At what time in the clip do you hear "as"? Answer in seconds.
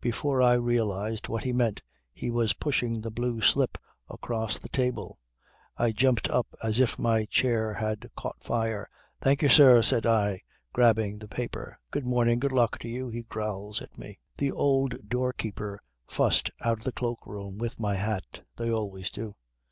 6.62-6.78